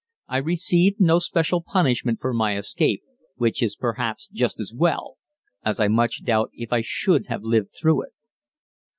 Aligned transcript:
I 0.27 0.37
received 0.37 0.99
no 0.99 1.19
special 1.19 1.61
punishment 1.61 2.19
for 2.19 2.33
my 2.33 2.57
escape, 2.57 3.03
which 3.35 3.61
is 3.61 3.75
perhaps 3.75 4.27
just 4.33 4.59
as 4.59 4.73
well, 4.75 5.17
as 5.63 5.79
I 5.79 5.89
much 5.89 6.23
doubt 6.23 6.49
if 6.53 6.73
I 6.73 6.81
should 6.81 7.27
have 7.27 7.43
lived 7.43 7.69
through 7.79 8.05
it. 8.05 8.09